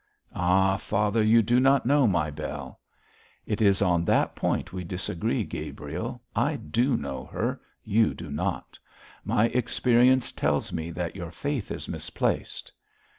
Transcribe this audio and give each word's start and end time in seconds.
'Ah, 0.33 0.77
father, 0.77 1.21
you 1.21 1.43
do 1.43 1.59
not 1.59 1.85
know 1.85 2.07
my 2.07 2.31
Bell.' 2.31 2.79
'It 3.45 3.61
is 3.61 3.83
on 3.83 4.03
that 4.03 4.35
point 4.35 4.73
we 4.73 4.83
disagree, 4.83 5.43
Gabriel. 5.43 6.23
I 6.35 6.55
do 6.55 6.97
know 6.97 7.25
her; 7.25 7.61
you 7.83 8.15
do 8.15 8.31
not. 8.31 8.79
My 9.23 9.45
experience 9.49 10.31
tells 10.31 10.73
me 10.73 10.89
that 10.89 11.15
your 11.15 11.29
faith 11.29 11.69
is 11.69 11.87
misplaced.' 11.87 12.71